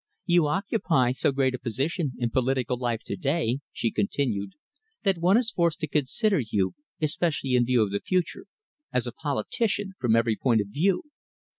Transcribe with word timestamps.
"You 0.25 0.47
occupy 0.47 1.11
so 1.11 1.31
great 1.31 1.53
a 1.53 1.59
position 1.59 2.13
in 2.17 2.31
political 2.31 2.75
life 2.75 3.01
to 3.03 3.15
day," 3.15 3.59
she 3.71 3.91
continued, 3.91 4.53
"that 5.03 5.19
one 5.19 5.37
is 5.37 5.51
forced 5.51 5.79
to 5.81 5.87
consider 5.87 6.39
you, 6.39 6.73
especially 6.99 7.53
in 7.53 7.65
view 7.67 7.83
of 7.83 7.91
the 7.91 7.99
future, 8.01 8.45
as 8.91 9.05
a 9.05 9.11
politician 9.11 9.93
from 9.99 10.15
every 10.15 10.35
point 10.35 10.59
of 10.59 10.69
view. 10.69 11.03